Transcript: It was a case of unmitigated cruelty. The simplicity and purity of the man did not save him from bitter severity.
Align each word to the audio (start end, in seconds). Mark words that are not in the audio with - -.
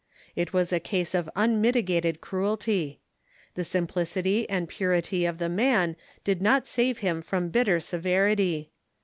It 0.35 0.51
was 0.51 0.73
a 0.73 0.79
case 0.79 1.13
of 1.13 1.29
unmitigated 1.35 2.21
cruelty. 2.21 3.01
The 3.53 3.63
simplicity 3.63 4.49
and 4.49 4.67
purity 4.67 5.25
of 5.25 5.37
the 5.37 5.47
man 5.47 5.95
did 6.23 6.41
not 6.41 6.65
save 6.65 6.97
him 7.05 7.21
from 7.21 7.49
bitter 7.49 7.79
severity. 7.79 8.71